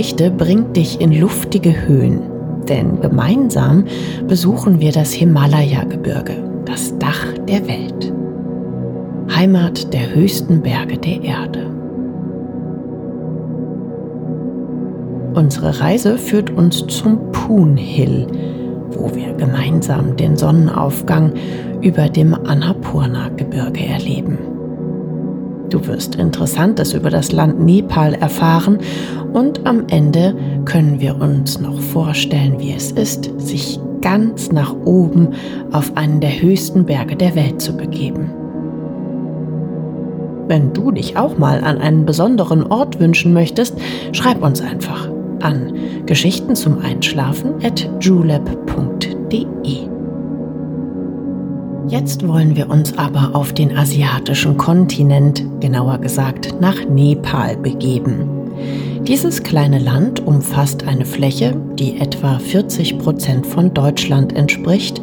Geschichte 0.00 0.30
bringt 0.30 0.78
dich 0.78 0.98
in 0.98 1.12
luftige 1.12 1.86
Höhen, 1.86 2.22
denn 2.66 3.02
gemeinsam 3.02 3.84
besuchen 4.26 4.80
wir 4.80 4.92
das 4.92 5.12
Himalaya-Gebirge, 5.12 6.42
das 6.64 6.96
Dach 6.96 7.26
der 7.46 7.68
Welt. 7.68 8.10
Heimat 9.36 9.92
der 9.92 10.14
höchsten 10.14 10.62
Berge 10.62 10.96
der 10.96 11.22
Erde. 11.22 11.66
Unsere 15.34 15.78
Reise 15.80 16.16
führt 16.16 16.48
uns 16.48 16.86
zum 16.86 17.30
Poon 17.32 17.76
Hill, 17.76 18.26
wo 18.92 19.14
wir 19.14 19.34
gemeinsam 19.34 20.16
den 20.16 20.34
Sonnenaufgang 20.34 21.34
über 21.82 22.08
dem 22.08 22.32
Annapurna-Gebirge 22.32 23.84
erleben. 23.84 24.38
Du 25.70 25.86
wirst 25.86 26.16
Interessantes 26.16 26.92
über 26.92 27.10
das 27.10 27.30
Land 27.32 27.60
Nepal 27.60 28.14
erfahren 28.14 28.78
und 29.32 29.66
am 29.66 29.84
Ende 29.88 30.34
können 30.64 31.00
wir 31.00 31.20
uns 31.20 31.60
noch 31.60 31.80
vorstellen, 31.80 32.58
wie 32.58 32.72
es 32.72 32.90
ist, 32.90 33.30
sich 33.38 33.78
ganz 34.00 34.50
nach 34.50 34.74
oben 34.84 35.28
auf 35.70 35.96
einen 35.96 36.20
der 36.20 36.42
höchsten 36.42 36.84
Berge 36.84 37.16
der 37.16 37.34
Welt 37.36 37.60
zu 37.60 37.76
begeben. 37.76 38.30
Wenn 40.48 40.72
du 40.72 40.90
dich 40.90 41.16
auch 41.16 41.38
mal 41.38 41.62
an 41.62 41.78
einen 41.78 42.04
besonderen 42.04 42.64
Ort 42.64 42.98
wünschen 42.98 43.32
möchtest, 43.32 43.76
schreib 44.10 44.42
uns 44.42 44.60
einfach 44.60 45.08
an 45.40 45.72
Geschichten 46.06 46.56
zum 46.56 46.78
Einschlafen 46.78 47.54
at 47.62 47.88
julep.de. 48.00 49.89
Jetzt 51.88 52.26
wollen 52.26 52.56
wir 52.56 52.70
uns 52.70 52.96
aber 52.98 53.30
auf 53.34 53.52
den 53.52 53.76
asiatischen 53.76 54.56
Kontinent, 54.56 55.44
genauer 55.60 55.98
gesagt 55.98 56.54
nach 56.60 56.76
Nepal, 56.88 57.56
begeben. 57.56 58.28
Dieses 59.02 59.42
kleine 59.42 59.78
Land 59.78 60.24
umfasst 60.26 60.86
eine 60.86 61.04
Fläche, 61.04 61.56
die 61.74 61.98
etwa 61.98 62.38
40 62.38 62.98
Prozent 62.98 63.46
von 63.46 63.72
Deutschland 63.72 64.36
entspricht 64.36 65.00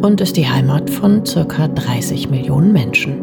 und 0.00 0.20
ist 0.20 0.36
die 0.36 0.48
Heimat 0.48 0.90
von 0.90 1.22
ca. 1.24 1.68
30 1.68 2.30
Millionen 2.30 2.72
Menschen. 2.72 3.20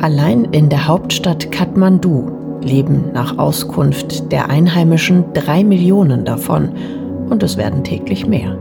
Allein 0.00 0.44
in 0.46 0.68
der 0.68 0.88
Hauptstadt 0.88 1.52
Kathmandu 1.52 2.30
leben 2.62 3.12
nach 3.12 3.38
Auskunft 3.38 4.32
der 4.32 4.48
Einheimischen 4.48 5.24
drei 5.34 5.62
Millionen 5.62 6.24
davon 6.24 6.70
und 7.28 7.42
es 7.42 7.56
werden 7.56 7.84
täglich 7.84 8.26
mehr. 8.26 8.58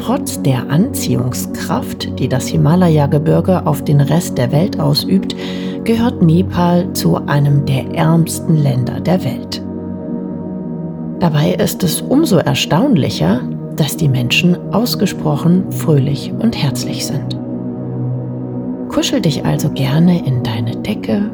Trotz 0.00 0.42
der 0.42 0.68
Anziehungskraft, 0.70 2.18
die 2.18 2.28
das 2.28 2.48
Himalaya-Gebirge 2.48 3.66
auf 3.66 3.84
den 3.84 4.00
Rest 4.00 4.38
der 4.38 4.50
Welt 4.50 4.80
ausübt, 4.80 5.36
gehört 5.84 6.22
Nepal 6.22 6.92
zu 6.92 7.16
einem 7.26 7.64
der 7.66 7.94
ärmsten 7.94 8.56
Länder 8.56 9.00
der 9.00 9.22
Welt. 9.24 9.62
Dabei 11.20 11.52
ist 11.52 11.82
es 11.82 12.00
umso 12.00 12.38
erstaunlicher, 12.38 13.42
dass 13.76 13.96
die 13.96 14.08
Menschen 14.08 14.56
ausgesprochen 14.72 15.70
fröhlich 15.70 16.32
und 16.38 16.56
herzlich 16.56 17.06
sind. 17.06 17.38
Kuschel 18.88 19.20
dich 19.20 19.44
also 19.44 19.70
gerne 19.70 20.26
in 20.26 20.42
deine 20.42 20.76
Decke 20.76 21.30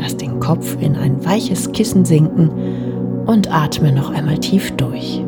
Lass 0.00 0.16
den 0.16 0.38
Kopf 0.38 0.76
in 0.80 0.96
ein 0.96 1.24
weiches 1.24 1.72
Kissen 1.72 2.04
sinken 2.04 2.50
und 3.26 3.52
atme 3.52 3.92
noch 3.92 4.10
einmal 4.10 4.38
tief 4.38 4.70
durch. 4.76 5.24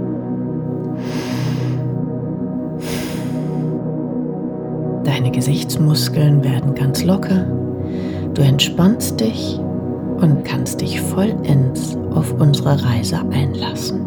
Deine 5.11 5.33
Gesichtsmuskeln 5.33 6.45
werden 6.45 6.73
ganz 6.77 7.03
locker. 7.03 7.45
Du 8.33 8.43
entspannst 8.43 9.19
dich 9.19 9.59
und 10.21 10.45
kannst 10.45 10.81
dich 10.81 11.01
vollends 11.01 11.99
auf 12.15 12.33
unsere 12.39 12.81
Reise 12.85 13.19
einlassen. 13.33 14.03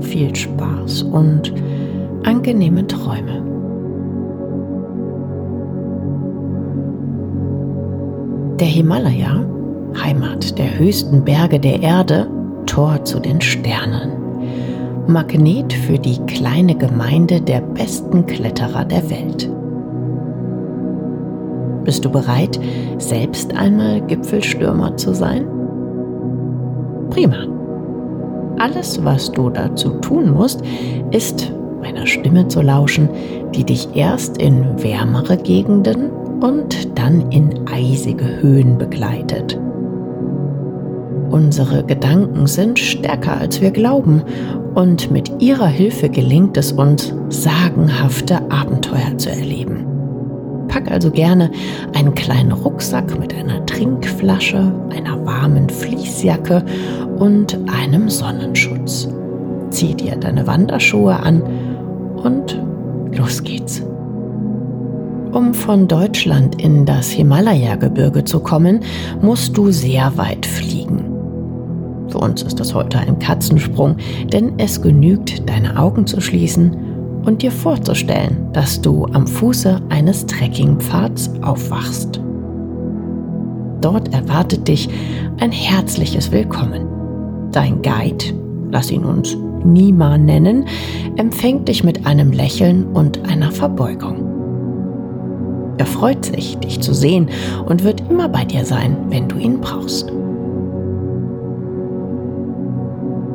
Viel 0.00 0.36
Spaß 0.36 1.04
und 1.04 1.54
angenehme 2.24 2.86
Träume. 2.86 3.42
Der 8.60 8.68
Himalaya, 8.68 9.46
Heimat 10.04 10.58
der 10.58 10.78
höchsten 10.78 11.24
Berge 11.24 11.58
der 11.58 11.80
Erde, 11.80 12.28
Tor 12.66 13.02
zu 13.02 13.18
den 13.18 13.40
Sternen. 13.40 14.27
Magnet 15.08 15.72
für 15.72 15.98
die 15.98 16.18
kleine 16.26 16.74
Gemeinde 16.74 17.40
der 17.40 17.62
besten 17.62 18.26
Kletterer 18.26 18.84
der 18.84 19.08
Welt. 19.08 19.50
Bist 21.84 22.04
du 22.04 22.10
bereit, 22.10 22.60
selbst 22.98 23.56
einmal 23.56 24.02
Gipfelstürmer 24.02 24.98
zu 24.98 25.14
sein? 25.14 25.46
Prima. 27.08 27.38
Alles, 28.58 29.02
was 29.02 29.32
du 29.32 29.48
dazu 29.48 29.92
tun 30.00 30.30
musst, 30.34 30.60
ist 31.10 31.54
meiner 31.80 32.06
Stimme 32.06 32.46
zu 32.48 32.60
lauschen, 32.60 33.08
die 33.54 33.64
dich 33.64 33.88
erst 33.94 34.36
in 34.36 34.62
wärmere 34.82 35.38
Gegenden 35.38 36.10
und 36.42 36.98
dann 36.98 37.32
in 37.32 37.66
eisige 37.66 38.42
Höhen 38.42 38.76
begleitet. 38.76 39.58
Unsere 41.30 41.84
Gedanken 41.84 42.46
sind 42.46 42.78
stärker 42.78 43.38
als 43.38 43.60
wir 43.60 43.70
glauben 43.70 44.22
und 44.78 45.10
mit 45.10 45.42
ihrer 45.42 45.66
Hilfe 45.66 46.08
gelingt 46.08 46.56
es 46.56 46.70
uns, 46.70 47.12
sagenhafte 47.30 48.48
Abenteuer 48.48 49.18
zu 49.18 49.28
erleben. 49.28 49.84
Pack 50.68 50.88
also 50.88 51.10
gerne 51.10 51.50
einen 51.96 52.14
kleinen 52.14 52.52
Rucksack 52.52 53.18
mit 53.18 53.34
einer 53.34 53.66
Trinkflasche, 53.66 54.72
einer 54.90 55.26
warmen 55.26 55.68
Fließjacke 55.68 56.64
und 57.18 57.58
einem 57.68 58.08
Sonnenschutz. 58.08 59.08
Zieh 59.70 59.94
dir 59.94 60.14
deine 60.14 60.46
Wanderschuhe 60.46 61.16
an 61.16 61.42
und 62.22 62.56
los 63.16 63.42
geht's. 63.42 63.82
Um 65.32 65.54
von 65.54 65.88
Deutschland 65.88 66.62
in 66.62 66.86
das 66.86 67.10
Himalaya-Gebirge 67.10 68.22
zu 68.22 68.38
kommen, 68.38 68.84
musst 69.20 69.56
du 69.56 69.72
sehr 69.72 70.16
weit 70.16 70.46
fliegen. 70.46 71.07
Für 72.08 72.18
uns 72.18 72.42
ist 72.42 72.58
das 72.58 72.74
heute 72.74 72.98
ein 72.98 73.18
Katzensprung, 73.18 73.96
denn 74.32 74.52
es 74.58 74.80
genügt, 74.80 75.48
deine 75.48 75.78
Augen 75.78 76.06
zu 76.06 76.20
schließen 76.20 76.74
und 77.24 77.42
dir 77.42 77.52
vorzustellen, 77.52 78.48
dass 78.52 78.80
du 78.80 79.04
am 79.12 79.26
Fuße 79.26 79.80
eines 79.90 80.24
Trekkingpfads 80.26 81.30
aufwachst. 81.42 82.20
Dort 83.80 84.12
erwartet 84.14 84.66
dich 84.66 84.88
ein 85.38 85.52
herzliches 85.52 86.32
Willkommen. 86.32 86.86
Dein 87.52 87.82
Guide, 87.82 88.24
lass 88.70 88.90
ihn 88.90 89.04
uns 89.04 89.36
Nima 89.64 90.16
nennen, 90.16 90.64
empfängt 91.16 91.68
dich 91.68 91.84
mit 91.84 92.06
einem 92.06 92.32
Lächeln 92.32 92.86
und 92.86 93.28
einer 93.28 93.52
Verbeugung. 93.52 94.24
Er 95.76 95.86
freut 95.86 96.24
sich, 96.24 96.56
dich 96.58 96.80
zu 96.80 96.94
sehen 96.94 97.28
und 97.66 97.84
wird 97.84 98.02
immer 98.10 98.28
bei 98.28 98.44
dir 98.44 98.64
sein, 98.64 98.96
wenn 99.10 99.28
du 99.28 99.36
ihn 99.36 99.60
brauchst. 99.60 100.12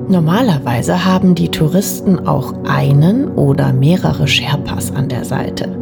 Normalerweise 0.10 1.06
haben 1.06 1.34
die 1.34 1.50
Touristen 1.50 2.28
auch 2.28 2.54
einen 2.66 3.30
oder 3.30 3.72
mehrere 3.72 4.28
Sherpas 4.28 4.94
an 4.94 5.08
der 5.08 5.24
Seite. 5.24 5.78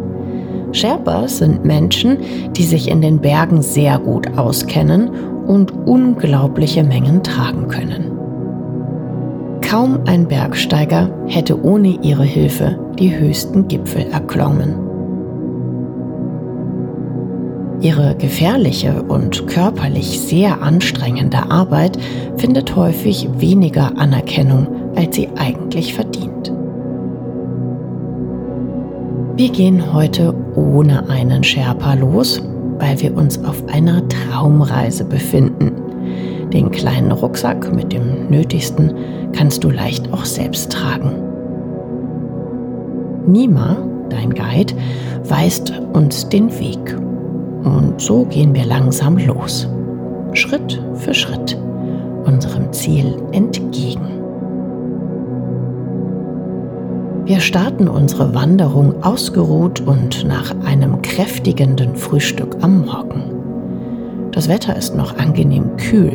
Sherpas 0.72 1.40
sind 1.40 1.66
Menschen, 1.66 2.18
die 2.56 2.64
sich 2.64 2.88
in 2.90 3.02
den 3.02 3.20
Bergen 3.20 3.62
sehr 3.62 4.00
gut 4.00 4.38
auskennen 4.38 5.10
und 5.48 5.72
unglaubliche 5.72 6.84
Mengen 6.84 7.24
tragen 7.24 7.68
können. 7.68 8.12
Kaum 9.62 10.00
ein 10.06 10.28
Bergsteiger 10.28 11.10
hätte 11.28 11.62
ohne 11.64 12.00
ihre 12.02 12.24
Hilfe 12.24 12.78
die 13.00 13.18
höchsten 13.18 13.68
Gipfel 13.68 14.06
erklommen. 14.12 14.91
Ihre 17.82 18.16
gefährliche 18.16 19.02
und 19.02 19.48
körperlich 19.48 20.20
sehr 20.20 20.62
anstrengende 20.62 21.50
Arbeit 21.50 21.98
findet 22.38 22.76
häufig 22.76 23.28
weniger 23.38 23.98
Anerkennung, 23.98 24.68
als 24.96 25.16
sie 25.16 25.30
eigentlich 25.36 25.96
verdient. 25.96 26.54
Wir 29.36 29.50
gehen 29.50 29.94
heute 29.94 30.36
ohne 30.56 31.10
einen 31.10 31.44
Sherpa 31.44 31.96
los, 31.96 32.40
weil 32.78 33.02
wir 33.02 33.18
uns 33.18 33.44
auf 33.44 33.68
einer 33.68 34.08
Traumreise 34.08 35.04
befinden. 35.04 35.72
Den 36.54 36.70
kleinen 36.70 37.12
Rucksack 37.12 37.74
mit 37.74 37.92
dem 37.92 38.30
Nötigsten 38.30 38.94
kannst 39.34 39.64
du 39.64 39.72
leicht 39.72 40.14
auch 40.14 40.26
selbst 40.26 40.72
tragen. 40.72 41.14
Nima, 43.26 43.78
dein 44.10 44.30
Guide, 44.30 44.76
weist 45.24 45.74
uns 45.94 46.30
den 46.30 46.52
Weg. 46.60 46.96
Und 47.64 48.00
so 48.00 48.26
gehen 48.26 48.54
wir 48.54 48.66
langsam 48.66 49.18
los, 49.18 49.68
Schritt 50.34 50.82
für 50.96 51.14
Schritt, 51.14 51.58
unserem 52.26 52.72
Ziel 52.74 53.22
entgegen. 53.32 54.22
Wir 57.26 57.40
starten 57.40 57.88
unsere 57.88 58.34
Wanderung 58.34 59.04
ausgeruht 59.04 59.80
und 59.82 60.26
nach 60.28 60.54
einem 60.66 61.02
kräftigenden 61.02 61.96
Frühstück 61.96 62.58
am 62.62 62.86
Morgen. 62.86 63.24
Das 64.32 64.50
Wetter 64.50 64.76
ist 64.76 64.96
noch 64.96 65.18
angenehm 65.18 65.78
kühl, 65.78 66.14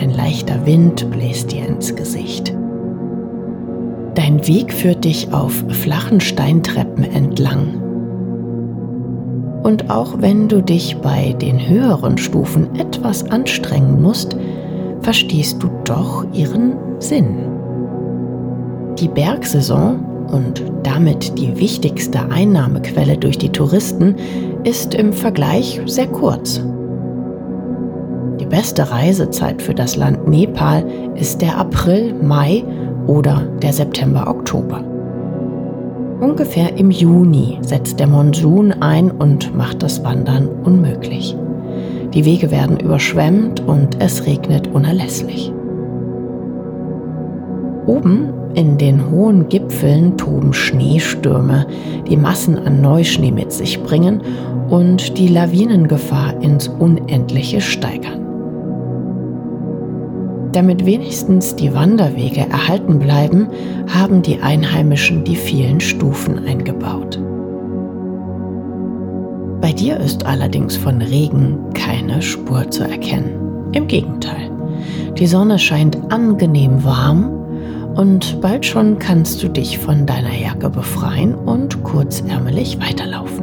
ein 0.00 0.10
leichter 0.10 0.64
Wind 0.66 1.10
bläst 1.10 1.52
dir 1.52 1.66
ins 1.66 1.94
Gesicht. 1.94 2.54
Dein 4.14 4.46
Weg 4.48 4.72
führt 4.72 5.04
dich 5.04 5.32
auf 5.32 5.52
flachen 5.68 6.20
Steintreppen 6.20 7.04
entlang. 7.04 7.85
Und 9.66 9.90
auch 9.90 10.20
wenn 10.20 10.46
du 10.46 10.62
dich 10.62 10.96
bei 10.98 11.34
den 11.40 11.58
höheren 11.58 12.18
Stufen 12.18 12.72
etwas 12.76 13.28
anstrengen 13.32 14.00
musst, 14.00 14.36
verstehst 15.00 15.60
du 15.60 15.68
doch 15.82 16.24
ihren 16.32 16.74
Sinn. 17.00 17.48
Die 18.96 19.08
Bergsaison 19.08 20.28
und 20.30 20.62
damit 20.84 21.36
die 21.36 21.58
wichtigste 21.58 22.30
Einnahmequelle 22.30 23.18
durch 23.18 23.38
die 23.38 23.50
Touristen 23.50 24.14
ist 24.62 24.94
im 24.94 25.12
Vergleich 25.12 25.80
sehr 25.86 26.06
kurz. 26.06 26.62
Die 28.38 28.46
beste 28.46 28.88
Reisezeit 28.88 29.60
für 29.60 29.74
das 29.74 29.96
Land 29.96 30.28
Nepal 30.28 30.86
ist 31.16 31.42
der 31.42 31.58
April, 31.58 32.14
Mai 32.22 32.62
oder 33.08 33.42
der 33.60 33.72
September-Oktober. 33.72 34.95
Ungefähr 36.20 36.76
im 36.78 36.90
Juni 36.90 37.58
setzt 37.60 38.00
der 38.00 38.06
Monsun 38.06 38.72
ein 38.72 39.10
und 39.10 39.54
macht 39.54 39.82
das 39.82 40.02
Wandern 40.02 40.48
unmöglich. 40.64 41.36
Die 42.14 42.24
Wege 42.24 42.50
werden 42.50 42.80
überschwemmt 42.80 43.60
und 43.60 44.00
es 44.02 44.24
regnet 44.24 44.68
unerlässlich. 44.68 45.52
Oben 47.86 48.32
in 48.54 48.78
den 48.78 49.10
hohen 49.10 49.48
Gipfeln 49.50 50.16
toben 50.16 50.54
Schneestürme, 50.54 51.66
die 52.08 52.16
Massen 52.16 52.58
an 52.58 52.80
Neuschnee 52.80 53.30
mit 53.30 53.52
sich 53.52 53.82
bringen 53.82 54.22
und 54.70 55.18
die 55.18 55.28
Lawinengefahr 55.28 56.40
ins 56.40 56.68
Unendliche 56.68 57.60
steigern. 57.60 58.25
Damit 60.56 60.86
wenigstens 60.86 61.54
die 61.54 61.74
Wanderwege 61.74 62.40
erhalten 62.48 62.98
bleiben, 62.98 63.46
haben 63.92 64.22
die 64.22 64.40
Einheimischen 64.40 65.22
die 65.22 65.36
vielen 65.36 65.80
Stufen 65.80 66.46
eingebaut. 66.46 67.20
Bei 69.60 69.74
dir 69.74 70.00
ist 70.00 70.24
allerdings 70.24 70.74
von 70.74 71.02
Regen 71.02 71.58
keine 71.74 72.22
Spur 72.22 72.70
zu 72.70 72.84
erkennen. 72.84 73.68
Im 73.72 73.86
Gegenteil, 73.86 74.50
die 75.18 75.26
Sonne 75.26 75.58
scheint 75.58 75.98
angenehm 76.10 76.82
warm 76.82 77.28
und 77.94 78.40
bald 78.40 78.64
schon 78.64 78.98
kannst 78.98 79.42
du 79.42 79.48
dich 79.48 79.76
von 79.76 80.06
deiner 80.06 80.34
Jacke 80.34 80.70
befreien 80.70 81.34
und 81.34 81.82
kurzärmelig 81.82 82.80
weiterlaufen. 82.80 83.35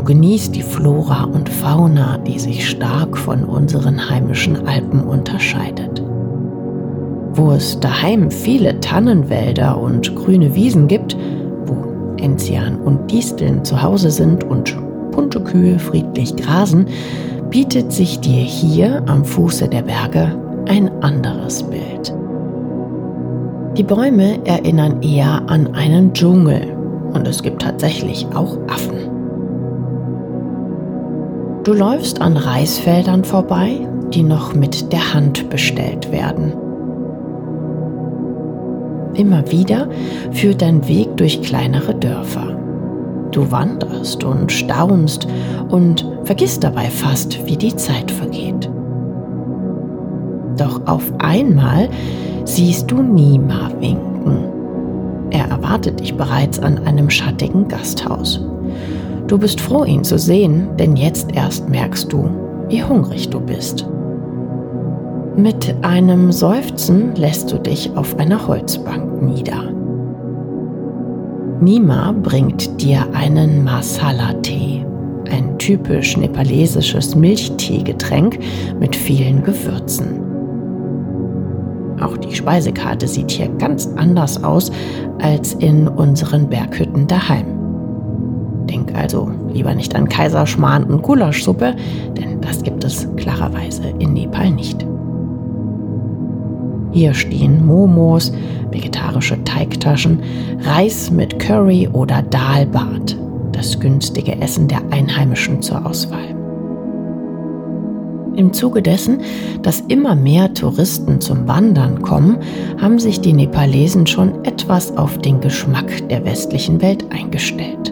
Du 0.00 0.06
genießt 0.06 0.56
die 0.56 0.62
Flora 0.62 1.24
und 1.24 1.50
Fauna, 1.50 2.16
die 2.16 2.38
sich 2.38 2.66
stark 2.66 3.18
von 3.18 3.44
unseren 3.44 4.08
heimischen 4.08 4.66
Alpen 4.66 5.04
unterscheidet. 5.04 6.02
Wo 7.34 7.50
es 7.50 7.78
daheim 7.80 8.30
viele 8.30 8.80
Tannenwälder 8.80 9.78
und 9.78 10.16
grüne 10.16 10.54
Wiesen 10.54 10.88
gibt, 10.88 11.18
wo 11.66 12.16
Enzian 12.16 12.80
und 12.80 13.12
Disteln 13.12 13.62
zu 13.62 13.82
Hause 13.82 14.10
sind 14.10 14.42
und 14.42 14.74
bunte 15.10 15.38
Kühe 15.38 15.78
friedlich 15.78 16.34
grasen, 16.34 16.86
bietet 17.50 17.92
sich 17.92 18.20
dir 18.20 18.42
hier 18.42 19.02
am 19.06 19.22
Fuße 19.22 19.68
der 19.68 19.82
Berge 19.82 20.34
ein 20.66 20.90
anderes 21.02 21.62
Bild. 21.62 22.14
Die 23.76 23.84
Bäume 23.84 24.38
erinnern 24.46 25.02
eher 25.02 25.42
an 25.46 25.74
einen 25.74 26.14
Dschungel 26.14 26.74
und 27.12 27.28
es 27.28 27.42
gibt 27.42 27.60
tatsächlich 27.60 28.26
auch 28.34 28.56
Affen. 28.66 29.09
Du 31.64 31.74
läufst 31.74 32.22
an 32.22 32.38
Reisfeldern 32.38 33.22
vorbei, 33.22 33.86
die 34.14 34.22
noch 34.22 34.54
mit 34.54 34.92
der 34.92 35.12
Hand 35.12 35.50
bestellt 35.50 36.10
werden. 36.10 36.54
Immer 39.12 39.50
wieder 39.50 39.88
führt 40.32 40.62
dein 40.62 40.88
Weg 40.88 41.16
durch 41.18 41.42
kleinere 41.42 41.94
Dörfer. 41.94 42.56
Du 43.30 43.50
wanderst 43.50 44.24
und 44.24 44.50
staunst 44.50 45.28
und 45.68 46.06
vergisst 46.24 46.64
dabei 46.64 46.84
fast, 46.84 47.44
wie 47.46 47.56
die 47.56 47.76
Zeit 47.76 48.10
vergeht. 48.10 48.70
Doch 50.56 50.80
auf 50.86 51.12
einmal 51.18 51.90
siehst 52.44 52.90
du 52.90 53.02
Nima 53.02 53.70
winken. 53.80 54.44
Er 55.30 55.48
erwartet 55.48 56.00
dich 56.00 56.16
bereits 56.16 56.58
an 56.58 56.78
einem 56.86 57.10
schattigen 57.10 57.68
Gasthaus. 57.68 58.40
Du 59.30 59.38
bist 59.38 59.60
froh, 59.60 59.84
ihn 59.84 60.02
zu 60.02 60.18
sehen, 60.18 60.70
denn 60.76 60.96
jetzt 60.96 61.28
erst 61.36 61.68
merkst 61.68 62.12
du, 62.12 62.28
wie 62.68 62.82
hungrig 62.82 63.30
du 63.30 63.38
bist. 63.38 63.86
Mit 65.36 65.72
einem 65.82 66.32
Seufzen 66.32 67.14
lässt 67.14 67.52
du 67.52 67.58
dich 67.58 67.96
auf 67.96 68.18
einer 68.18 68.44
Holzbank 68.44 69.22
nieder. 69.22 69.72
Nima 71.60 72.10
bringt 72.10 72.82
dir 72.82 73.06
einen 73.12 73.62
Masala-Tee, 73.62 74.84
ein 75.30 75.56
typisch 75.58 76.16
nepalesisches 76.16 77.14
Milchteegetränk 77.14 78.40
mit 78.80 78.96
vielen 78.96 79.44
Gewürzen. 79.44 80.24
Auch 82.00 82.16
die 82.16 82.34
Speisekarte 82.34 83.06
sieht 83.06 83.30
hier 83.30 83.48
ganz 83.58 83.88
anders 83.94 84.42
aus 84.42 84.72
als 85.20 85.54
in 85.54 85.86
unseren 85.86 86.48
Berghütten 86.48 87.06
daheim. 87.06 87.59
Denk 88.70 88.94
also 88.94 89.28
lieber 89.52 89.74
nicht 89.74 89.96
an 89.96 90.08
Kaiserschmarrn 90.08 90.84
und 90.84 91.02
Gulaschsuppe, 91.02 91.74
denn 92.16 92.40
das 92.40 92.62
gibt 92.62 92.84
es 92.84 93.08
klarerweise 93.16 93.82
in 93.98 94.12
Nepal 94.12 94.52
nicht. 94.52 94.86
Hier 96.92 97.12
stehen 97.12 97.66
Momos, 97.66 98.32
vegetarische 98.70 99.42
Teigtaschen, 99.42 100.20
Reis 100.60 101.10
mit 101.10 101.40
Curry 101.40 101.88
oder 101.92 102.22
Dalbat, 102.22 103.16
das 103.50 103.80
günstige 103.80 104.40
Essen 104.40 104.68
der 104.68 104.82
Einheimischen 104.90 105.60
zur 105.62 105.84
Auswahl. 105.84 106.36
Im 108.36 108.52
Zuge 108.52 108.82
dessen, 108.82 109.22
dass 109.62 109.80
immer 109.88 110.14
mehr 110.14 110.54
Touristen 110.54 111.20
zum 111.20 111.48
Wandern 111.48 112.02
kommen, 112.02 112.38
haben 112.80 113.00
sich 113.00 113.20
die 113.20 113.32
Nepalesen 113.32 114.06
schon 114.06 114.44
etwas 114.44 114.96
auf 114.96 115.18
den 115.18 115.40
Geschmack 115.40 116.08
der 116.08 116.24
westlichen 116.24 116.80
Welt 116.80 117.04
eingestellt. 117.10 117.89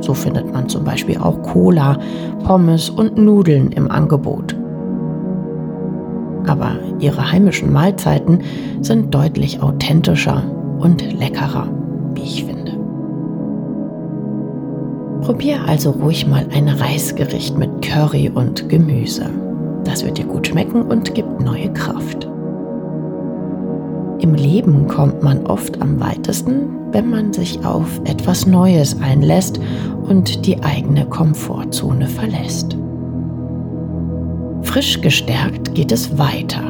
So 0.00 0.14
findet 0.14 0.52
man 0.52 0.68
zum 0.68 0.84
Beispiel 0.84 1.18
auch 1.18 1.42
Cola, 1.42 1.98
Pommes 2.44 2.90
und 2.90 3.16
Nudeln 3.16 3.72
im 3.72 3.90
Angebot. 3.90 4.54
Aber 6.46 6.72
ihre 6.98 7.30
heimischen 7.30 7.72
Mahlzeiten 7.72 8.40
sind 8.80 9.14
deutlich 9.14 9.62
authentischer 9.62 10.42
und 10.78 11.02
leckerer, 11.18 11.68
wie 12.14 12.22
ich 12.22 12.44
finde. 12.44 12.72
Probier 15.20 15.58
also 15.66 15.90
ruhig 15.90 16.26
mal 16.26 16.46
ein 16.54 16.68
Reisgericht 16.68 17.58
mit 17.58 17.82
Curry 17.82 18.30
und 18.32 18.68
Gemüse. 18.68 19.28
Das 19.84 20.04
wird 20.04 20.18
dir 20.18 20.24
gut 20.24 20.46
schmecken 20.46 20.82
und 20.82 21.14
gibt 21.14 21.40
neue 21.40 21.72
Kraft. 21.72 22.28
Im 24.20 24.34
Leben 24.34 24.86
kommt 24.88 25.22
man 25.22 25.46
oft 25.46 25.80
am 25.82 26.00
weitesten, 26.00 26.77
wenn 26.92 27.10
man 27.10 27.32
sich 27.32 27.64
auf 27.64 28.00
etwas 28.04 28.46
Neues 28.46 29.00
einlässt 29.00 29.60
und 30.08 30.46
die 30.46 30.62
eigene 30.62 31.06
Komfortzone 31.06 32.06
verlässt. 32.06 32.76
Frisch 34.62 35.00
gestärkt 35.00 35.74
geht 35.74 35.92
es 35.92 36.18
weiter. 36.18 36.62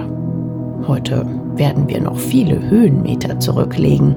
Heute 0.86 1.26
werden 1.56 1.88
wir 1.88 2.00
noch 2.00 2.18
viele 2.18 2.68
Höhenmeter 2.68 3.38
zurücklegen. 3.38 4.14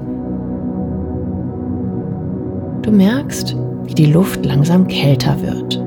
Du 2.82 2.90
merkst, 2.90 3.56
wie 3.84 3.94
die 3.94 4.06
Luft 4.06 4.44
langsam 4.44 4.86
kälter 4.86 5.36
wird. 5.42 5.82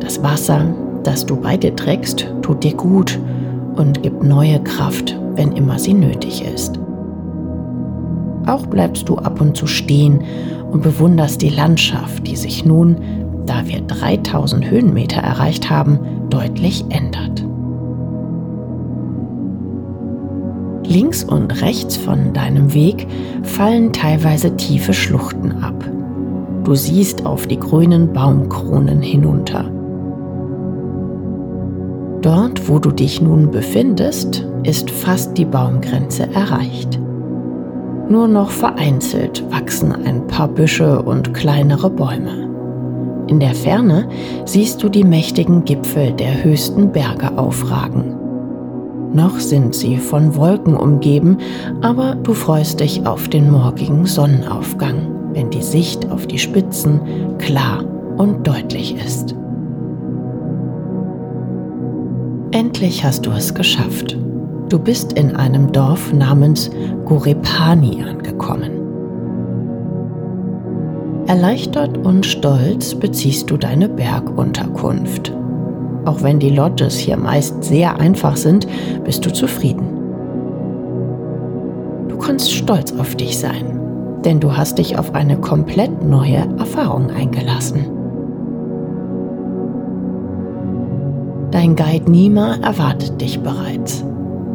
Das 0.00 0.22
Wasser, 0.22 0.66
das 1.02 1.26
du 1.26 1.36
bei 1.36 1.56
dir 1.56 1.74
trägst, 1.74 2.26
tut 2.42 2.62
dir 2.62 2.74
gut 2.74 3.18
und 3.76 4.02
gibt 4.02 4.22
neue 4.22 4.60
Kraft 4.62 5.16
wenn 5.36 5.52
immer 5.52 5.78
sie 5.78 5.94
nötig 5.94 6.44
ist. 6.44 6.80
Auch 8.46 8.66
bleibst 8.66 9.08
du 9.08 9.16
ab 9.16 9.40
und 9.40 9.56
zu 9.56 9.66
stehen 9.66 10.22
und 10.70 10.82
bewunderst 10.82 11.42
die 11.42 11.48
Landschaft, 11.48 12.26
die 12.26 12.36
sich 12.36 12.64
nun 12.64 12.96
da 13.46 13.66
wir 13.66 13.80
3000 13.80 14.70
Höhenmeter 14.70 15.20
erreicht 15.20 15.70
haben, 15.70 15.98
deutlich 16.28 16.84
ändert. 16.90 17.44
Links 20.84 21.24
und 21.24 21.62
rechts 21.62 21.96
von 21.96 22.32
deinem 22.32 22.72
Weg 22.74 23.06
fallen 23.42 23.92
teilweise 23.92 24.56
tiefe 24.56 24.92
Schluchten 24.92 25.52
ab. 25.62 25.84
Du 26.64 26.74
siehst 26.74 27.26
auf 27.26 27.46
die 27.46 27.58
grünen 27.58 28.12
Baumkronen 28.12 29.00
hinunter. 29.00 29.70
Dort, 32.22 32.68
wo 32.68 32.78
du 32.78 32.90
dich 32.90 33.20
nun 33.20 33.50
befindest, 33.50 34.46
ist 34.64 34.90
fast 34.90 35.38
die 35.38 35.44
Baumgrenze 35.44 36.28
erreicht. 36.32 37.00
Nur 38.08 38.28
noch 38.28 38.50
vereinzelt 38.50 39.44
wachsen 39.50 39.92
ein 39.92 40.26
paar 40.28 40.46
Büsche 40.46 41.02
und 41.02 41.34
kleinere 41.34 41.90
Bäume. 41.90 42.46
In 43.26 43.40
der 43.40 43.54
Ferne 43.54 44.08
siehst 44.44 44.82
du 44.82 44.88
die 44.88 45.02
mächtigen 45.02 45.64
Gipfel 45.64 46.12
der 46.12 46.44
höchsten 46.44 46.92
Berge 46.92 47.36
aufragen. 47.36 48.14
Noch 49.12 49.40
sind 49.40 49.74
sie 49.74 49.96
von 49.96 50.36
Wolken 50.36 50.76
umgeben, 50.76 51.38
aber 51.80 52.14
du 52.14 52.34
freust 52.34 52.78
dich 52.80 53.04
auf 53.06 53.28
den 53.28 53.50
morgigen 53.50 54.06
Sonnenaufgang, 54.06 55.32
wenn 55.32 55.50
die 55.50 55.62
Sicht 55.62 56.08
auf 56.10 56.28
die 56.28 56.38
Spitzen 56.38 57.00
klar 57.38 57.84
und 58.18 58.46
deutlich 58.46 58.94
ist. 59.04 59.34
Endlich 62.52 63.04
hast 63.04 63.26
du 63.26 63.30
es 63.32 63.52
geschafft. 63.52 64.16
Du 64.68 64.80
bist 64.80 65.12
in 65.12 65.36
einem 65.36 65.70
Dorf 65.70 66.12
namens 66.12 66.70
Gorepani 67.04 68.02
angekommen. 68.02 68.72
Erleichtert 71.28 71.98
und 71.98 72.26
stolz 72.26 72.92
beziehst 72.94 73.48
du 73.48 73.56
deine 73.56 73.88
Bergunterkunft. 73.88 75.32
Auch 76.04 76.20
wenn 76.22 76.40
die 76.40 76.50
Lodges 76.50 76.96
hier 76.96 77.16
meist 77.16 77.62
sehr 77.62 78.00
einfach 78.00 78.36
sind, 78.36 78.66
bist 79.04 79.24
du 79.24 79.32
zufrieden. 79.32 79.86
Du 82.08 82.18
kannst 82.18 82.52
stolz 82.52 82.92
auf 82.98 83.14
dich 83.14 83.38
sein, 83.38 83.80
denn 84.24 84.40
du 84.40 84.56
hast 84.56 84.78
dich 84.78 84.98
auf 84.98 85.14
eine 85.14 85.36
komplett 85.36 86.02
neue 86.02 86.44
Erfahrung 86.58 87.10
eingelassen. 87.10 87.86
Dein 91.52 91.76
Guide 91.76 92.10
Nima 92.10 92.56
erwartet 92.62 93.20
dich 93.20 93.40
bereits. 93.40 94.04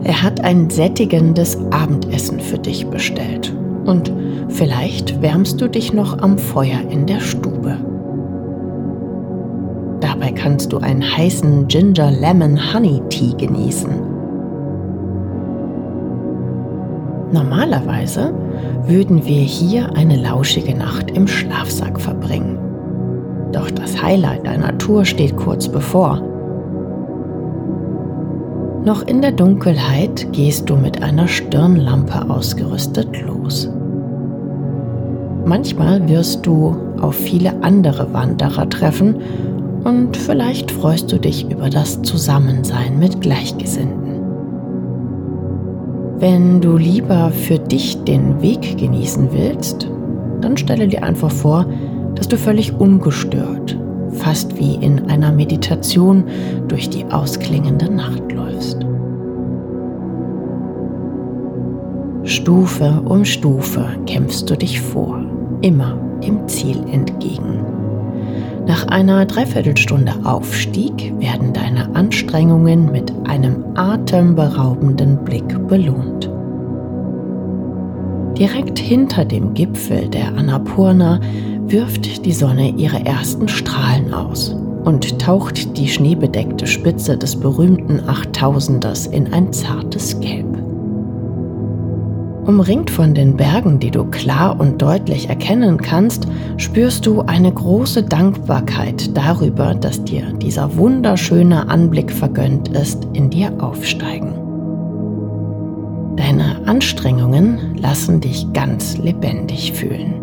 Er 0.04 0.24
hat 0.24 0.44
ein 0.44 0.70
sättigendes 0.70 1.58
Abendessen 1.72 2.40
für 2.40 2.58
dich 2.58 2.88
bestellt. 2.88 3.54
Und 3.86 4.12
vielleicht 4.50 5.22
wärmst 5.22 5.62
du 5.62 5.68
dich 5.68 5.94
noch 5.94 6.20
am 6.20 6.38
Feuer 6.38 6.80
in 6.90 7.06
der 7.06 7.20
Stube. 7.20 7.78
Dabei 10.00 10.32
kannst 10.32 10.74
du 10.74 10.80
einen 10.80 11.04
heißen 11.04 11.68
Ginger 11.68 12.12
Lemon 12.12 12.74
Honey 12.74 13.02
Tea 13.10 13.36
genießen. 13.38 13.92
Normalerweise 17.32 18.34
würden 18.88 19.26
wir 19.26 19.42
hier 19.42 19.96
eine 19.96 20.18
lauschige 20.18 20.76
Nacht 20.76 21.12
im 21.12 21.28
Schlafsack 21.28 22.02
verbringen. 22.02 22.58
Doch 23.52 23.70
das 23.72 24.02
Highlight 24.02 24.46
deiner 24.48 24.78
Tour 24.78 25.06
steht 25.06 25.38
kurz 25.38 25.68
bevor. 25.68 26.22
Noch 28.84 29.06
in 29.06 29.22
der 29.22 29.32
Dunkelheit 29.32 30.34
gehst 30.34 30.68
du 30.68 30.76
mit 30.76 31.04
einer 31.04 31.28
Stirnlampe 31.28 32.28
ausgerüstet 32.28 33.10
los. 33.22 33.70
Manchmal 35.46 36.10
wirst 36.10 36.48
du 36.48 36.76
auf 37.00 37.14
viele 37.14 37.62
andere 37.62 38.12
Wanderer 38.12 38.68
treffen 38.70 39.18
und 39.84 40.18
vielleicht 40.18 40.72
freust 40.72 41.12
du 41.12 41.20
dich 41.20 41.50
über 41.52 41.70
das 41.70 42.02
Zusammensein 42.02 42.98
mit 42.98 43.22
Gleichgesinnten. 43.22 44.20
Wenn 46.18 46.60
du 46.60 46.76
lieber 46.78 47.30
für 47.30 47.60
dich 47.60 48.04
den 48.04 48.42
Weg 48.42 48.78
genießen 48.78 49.30
willst, 49.32 49.90
dann 50.42 50.58
stelle 50.58 50.88
dir 50.88 51.04
einfach 51.04 51.32
vor, 51.32 51.68
dass 52.16 52.28
du 52.28 52.38
völlig 52.38 52.80
ungestört 52.80 53.78
fast 54.24 54.58
wie 54.58 54.76
in 54.76 55.10
einer 55.10 55.32
Meditation 55.32 56.24
durch 56.68 56.90
die 56.90 57.06
ausklingende 57.06 57.92
Nacht 57.92 58.32
läufst. 58.32 58.86
Stufe 62.24 63.02
um 63.06 63.26
Stufe 63.26 63.86
kämpfst 64.06 64.50
du 64.50 64.56
dich 64.56 64.80
vor, 64.80 65.24
immer 65.62 65.98
dem 66.24 66.48
Ziel 66.48 66.78
entgegen. 66.92 67.66
Nach 68.68 68.88
einer 68.88 69.26
Dreiviertelstunde 69.26 70.14
Aufstieg 70.24 71.14
werden 71.20 71.52
deine 71.52 71.96
Anstrengungen 71.96 72.92
mit 72.92 73.12
einem 73.28 73.66
atemberaubenden 73.76 75.18
Blick 75.26 75.68
belohnt. 75.68 76.30
Direkt 78.38 78.80
hinter 78.80 79.26
dem 79.26 79.54
Gipfel 79.54 80.08
der 80.08 80.30
Annapurna 80.38 81.20
wirft 81.72 82.26
die 82.26 82.34
Sonne 82.34 82.70
ihre 82.76 83.06
ersten 83.06 83.48
Strahlen 83.48 84.14
aus 84.14 84.56
und 84.84 85.20
taucht 85.20 85.78
die 85.78 85.88
schneebedeckte 85.88 86.68
Spitze 86.68 87.18
des 87.18 87.36
berühmten 87.36 88.02
Achttausenders 88.08 89.08
in 89.08 89.32
ein 89.34 89.54
zartes 89.54 90.20
Gelb. 90.20 90.62
Umringt 92.46 92.90
von 92.90 93.14
den 93.14 93.38
Bergen, 93.38 93.80
die 93.80 93.92
du 93.92 94.06
klar 94.06 94.60
und 94.60 94.82
deutlich 94.82 95.30
erkennen 95.30 95.78
kannst, 95.78 96.28
spürst 96.58 97.06
du 97.06 97.22
eine 97.22 97.54
große 97.54 98.04
Dankbarkeit 98.04 99.16
darüber, 99.16 99.76
dass 99.76 100.04
dir 100.04 100.34
dieser 100.34 100.76
wunderschöne 100.76 101.70
Anblick 101.70 102.12
vergönnt 102.12 102.70
ist, 102.70 103.08
in 103.14 103.30
dir 103.30 103.54
aufsteigen. 103.60 104.34
Deine 106.18 106.66
Anstrengungen 106.66 107.78
lassen 107.78 108.20
dich 108.20 108.52
ganz 108.54 108.98
lebendig 108.98 109.74
fühlen. 109.74 110.21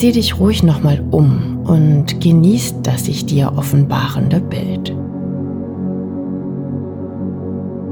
Sieh 0.00 0.12
dich 0.12 0.38
ruhig 0.38 0.62
nochmal 0.62 1.02
um 1.10 1.58
und 1.66 2.20
genieß 2.20 2.82
das 2.84 3.06
sich 3.06 3.26
dir 3.26 3.52
offenbarende 3.56 4.38
Bild. 4.38 4.94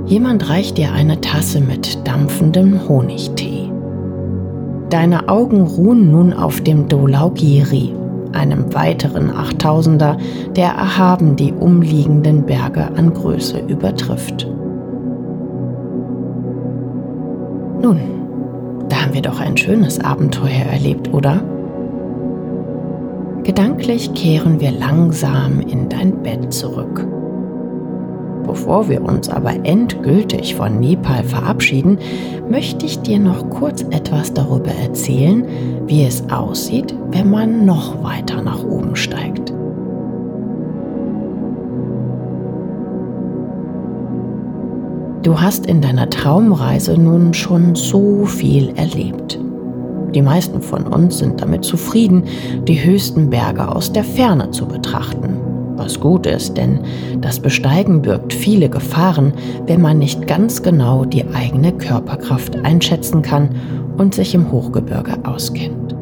Jemand 0.06 0.48
reicht 0.48 0.78
dir 0.78 0.92
eine 0.92 1.20
Tasse 1.20 1.60
mit 1.60 2.06
dampfendem 2.06 2.88
Honigtee. 2.88 3.72
Deine 4.88 5.28
Augen 5.28 5.62
ruhen 5.62 6.12
nun 6.12 6.32
auf 6.32 6.60
dem 6.60 6.88
Dolaugiri, 6.88 7.92
einem 8.32 8.72
weiteren 8.72 9.32
Achttausender, 9.32 10.16
der 10.54 10.68
erhaben 10.68 11.34
die 11.34 11.52
umliegenden 11.52 12.46
Berge 12.46 12.86
an 12.96 13.12
Größe 13.14 13.58
übertrifft. 13.66 14.46
Nun, 17.82 17.98
da 18.88 19.02
haben 19.02 19.12
wir 19.12 19.22
doch 19.22 19.40
ein 19.40 19.56
schönes 19.56 19.98
Abenteuer 19.98 20.66
erlebt, 20.70 21.12
oder? 21.12 21.42
Gedanklich 23.46 24.12
kehren 24.12 24.58
wir 24.58 24.72
langsam 24.72 25.60
in 25.60 25.88
dein 25.88 26.20
Bett 26.20 26.52
zurück. 26.52 27.06
Bevor 28.44 28.88
wir 28.88 29.00
uns 29.02 29.28
aber 29.28 29.52
endgültig 29.64 30.56
von 30.56 30.80
Nepal 30.80 31.22
verabschieden, 31.22 31.96
möchte 32.50 32.86
ich 32.86 32.98
dir 33.02 33.20
noch 33.20 33.48
kurz 33.48 33.82
etwas 33.82 34.34
darüber 34.34 34.72
erzählen, 34.72 35.46
wie 35.86 36.02
es 36.02 36.28
aussieht, 36.28 36.92
wenn 37.12 37.30
man 37.30 37.64
noch 37.64 38.02
weiter 38.02 38.42
nach 38.42 38.64
oben 38.64 38.96
steigt. 38.96 39.54
Du 45.22 45.40
hast 45.40 45.66
in 45.66 45.80
deiner 45.80 46.10
Traumreise 46.10 46.98
nun 46.98 47.32
schon 47.32 47.76
so 47.76 48.24
viel 48.24 48.70
erlebt. 48.74 49.38
Die 50.16 50.22
meisten 50.22 50.62
von 50.62 50.86
uns 50.86 51.18
sind 51.18 51.42
damit 51.42 51.62
zufrieden, 51.62 52.22
die 52.66 52.82
höchsten 52.82 53.28
Berge 53.28 53.68
aus 53.68 53.92
der 53.92 54.02
Ferne 54.02 54.50
zu 54.50 54.64
betrachten. 54.64 55.36
Was 55.76 56.00
gut 56.00 56.24
ist, 56.24 56.56
denn 56.56 56.80
das 57.20 57.38
Besteigen 57.38 58.00
birgt 58.00 58.32
viele 58.32 58.70
Gefahren, 58.70 59.34
wenn 59.66 59.82
man 59.82 59.98
nicht 59.98 60.26
ganz 60.26 60.62
genau 60.62 61.04
die 61.04 61.26
eigene 61.34 61.70
Körperkraft 61.72 62.56
einschätzen 62.64 63.20
kann 63.20 63.56
und 63.98 64.14
sich 64.14 64.34
im 64.34 64.50
Hochgebirge 64.50 65.18
auskennt. 65.24 65.94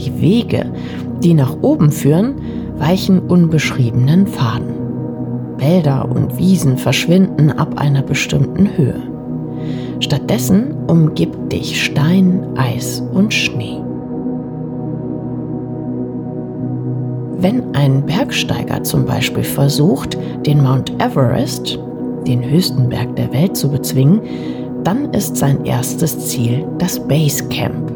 Die 0.00 0.18
Wege, 0.22 0.72
die 1.22 1.34
nach 1.34 1.58
oben 1.60 1.92
führen, 1.92 2.36
weichen 2.78 3.18
unbeschriebenen 3.18 4.28
Pfaden. 4.28 4.72
Wälder 5.58 6.10
und 6.10 6.38
Wiesen 6.38 6.78
verschwinden 6.78 7.50
ab 7.50 7.74
einer 7.76 8.00
bestimmten 8.00 8.78
Höhe. 8.78 9.13
Stattdessen 10.00 10.74
umgibt 10.86 11.52
dich 11.52 11.82
Stein, 11.82 12.46
Eis 12.56 13.02
und 13.12 13.32
Schnee. 13.32 13.80
Wenn 17.38 17.74
ein 17.74 18.06
Bergsteiger 18.06 18.82
zum 18.84 19.04
Beispiel 19.04 19.44
versucht, 19.44 20.16
den 20.46 20.62
Mount 20.62 20.90
Everest, 21.02 21.78
den 22.26 22.42
höchsten 22.42 22.88
Berg 22.88 23.14
der 23.16 23.32
Welt, 23.32 23.56
zu 23.56 23.68
bezwingen, 23.68 24.20
dann 24.82 25.12
ist 25.12 25.36
sein 25.36 25.64
erstes 25.64 26.18
Ziel 26.28 26.66
das 26.78 26.98
Base 27.06 27.46
Camp. 27.48 27.92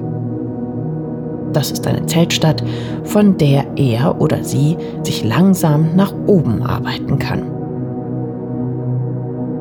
Das 1.53 1.71
ist 1.71 1.87
eine 1.87 2.05
Zeltstadt, 2.07 2.63
von 3.05 3.39
der 3.39 3.65
er 3.77 4.21
oder 4.21 4.45
sie 4.45 4.77
sich 5.03 5.25
langsam 5.25 5.97
nach 5.97 6.13
oben 6.27 6.63
arbeiten 6.63 7.19
kann. 7.19 7.58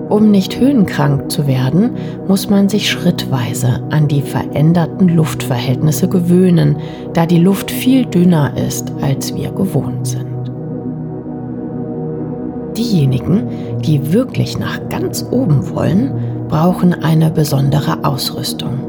Um 0.09 0.31
nicht 0.31 0.59
höhenkrank 0.59 1.29
zu 1.29 1.47
werden, 1.47 1.91
muss 2.27 2.49
man 2.49 2.69
sich 2.69 2.89
schrittweise 2.89 3.81
an 3.89 4.07
die 4.07 4.21
veränderten 4.21 5.09
Luftverhältnisse 5.09 6.07
gewöhnen, 6.07 6.77
da 7.13 7.25
die 7.25 7.39
Luft 7.39 7.71
viel 7.71 8.05
dünner 8.05 8.53
ist, 8.55 8.93
als 9.01 9.35
wir 9.35 9.51
gewohnt 9.51 10.07
sind. 10.07 10.27
Diejenigen, 12.77 13.47
die 13.81 14.13
wirklich 14.13 14.57
nach 14.57 14.79
ganz 14.89 15.25
oben 15.29 15.69
wollen, 15.71 16.13
brauchen 16.47 16.93
eine 16.93 17.29
besondere 17.29 18.05
Ausrüstung. 18.05 18.79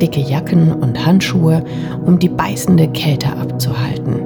Dicke 0.00 0.20
Jacken 0.20 0.72
und 0.72 1.04
Handschuhe, 1.04 1.64
um 2.04 2.18
die 2.18 2.28
beißende 2.28 2.88
Kälte 2.88 3.28
abzuhalten. 3.36 4.20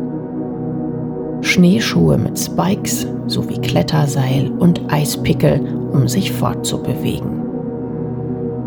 Schneeschuhe 1.41 2.19
mit 2.19 2.39
Spikes 2.39 3.07
sowie 3.27 3.59
Kletterseil 3.59 4.51
und 4.59 4.81
Eispickel, 4.89 5.61
um 5.97 6.09
sich 6.09 6.31
fortzubewegen. 6.31 7.43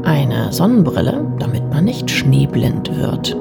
Eine 0.03 0.51
Sonnenbrille, 0.51 1.25
damit 1.39 1.69
man 1.69 1.86
nicht 1.86 2.09
schneeblind 2.09 2.98
wird. 2.98 3.38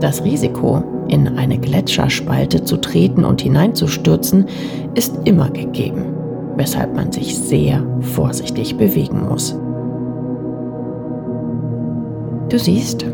Das 0.00 0.24
Risiko, 0.24 0.82
in 1.08 1.38
eine 1.38 1.58
Gletscherspalte 1.58 2.64
zu 2.64 2.76
treten 2.76 3.24
und 3.24 3.40
hineinzustürzen, 3.40 4.46
ist 4.94 5.14
immer 5.24 5.50
gegeben, 5.50 6.06
weshalb 6.56 6.94
man 6.94 7.12
sich 7.12 7.38
sehr 7.38 7.82
vorsichtig 8.00 8.76
bewegen 8.76 9.28
muss. 9.28 9.56
Du 12.48 12.58
siehst, 12.58 13.04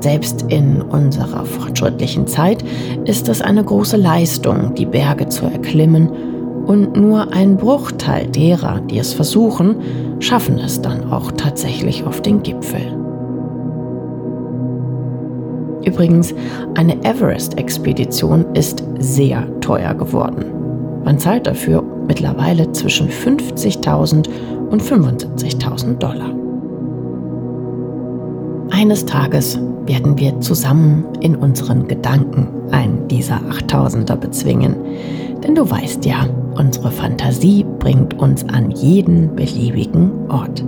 selbst 0.00 0.46
in 0.48 0.82
unserer 0.82 1.44
fortschrittlichen 1.44 2.26
Zeit 2.26 2.64
ist 3.04 3.28
es 3.28 3.40
eine 3.40 3.62
große 3.62 3.96
Leistung, 3.96 4.74
die 4.74 4.86
Berge 4.86 5.28
zu 5.28 5.46
erklimmen, 5.46 6.31
und 6.66 6.96
nur 6.96 7.32
ein 7.32 7.56
Bruchteil 7.56 8.26
derer, 8.26 8.80
die 8.80 8.98
es 8.98 9.12
versuchen, 9.12 9.76
schaffen 10.20 10.58
es 10.58 10.80
dann 10.80 11.10
auch 11.10 11.32
tatsächlich 11.32 12.04
auf 12.04 12.20
den 12.20 12.42
Gipfel. 12.42 12.98
Übrigens, 15.84 16.34
eine 16.74 17.04
Everest-Expedition 17.04 18.54
ist 18.54 18.84
sehr 18.98 19.44
teuer 19.60 19.94
geworden. 19.94 20.44
Man 21.04 21.18
zahlt 21.18 21.46
dafür 21.46 21.82
mittlerweile 22.06 22.70
zwischen 22.72 23.08
50.000 23.08 24.28
und 24.70 24.80
75.000 24.80 25.98
Dollar. 25.98 26.30
Eines 28.70 29.04
Tages 29.04 29.58
werden 29.86 30.18
wir 30.18 30.40
zusammen 30.40 31.04
in 31.20 31.34
unseren 31.36 31.88
Gedanken 31.88 32.48
einen 32.70 33.08
dieser 33.08 33.40
8000er 33.42 34.16
bezwingen. 34.16 34.76
Denn 35.42 35.54
du 35.54 35.68
weißt 35.68 36.04
ja, 36.04 36.26
unsere 36.56 36.90
Fantasie 36.90 37.64
bringt 37.78 38.18
uns 38.18 38.44
an 38.48 38.70
jeden 38.70 39.34
beliebigen 39.34 40.10
Ort. 40.28 40.64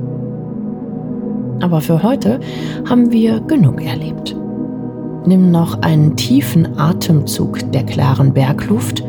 Aber 1.60 1.80
für 1.80 2.02
heute 2.02 2.40
haben 2.88 3.10
wir 3.10 3.40
genug 3.40 3.82
erlebt. 3.84 4.36
Nimm 5.26 5.50
noch 5.50 5.80
einen 5.80 6.16
tiefen 6.16 6.78
Atemzug 6.78 7.70
der 7.72 7.84
klaren 7.84 8.34
Bergluft 8.34 9.02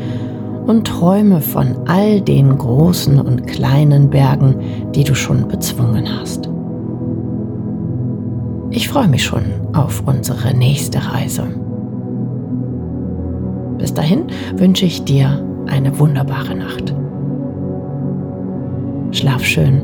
und 0.66 0.86
träume 0.86 1.40
von 1.40 1.76
all 1.86 2.20
den 2.20 2.56
großen 2.56 3.20
und 3.20 3.46
kleinen 3.46 4.08
Bergen, 4.08 4.56
die 4.94 5.04
du 5.04 5.14
schon 5.14 5.46
bezwungen 5.48 6.06
hast. 6.18 6.48
Ich 8.70 8.88
freue 8.88 9.08
mich 9.08 9.24
schon 9.24 9.44
auf 9.74 10.02
unsere 10.06 10.54
nächste 10.54 10.98
Reise. 10.98 11.44
Bis 13.78 13.94
dahin 13.94 14.24
wünsche 14.56 14.86
ich 14.86 15.04
dir 15.04 15.44
eine 15.68 15.98
wunderbare 15.98 16.54
Nacht. 16.54 16.94
Schlaf 19.12 19.42
schön 19.44 19.82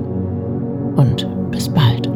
und 0.96 1.26
bis 1.50 1.68
bald. 1.68 2.11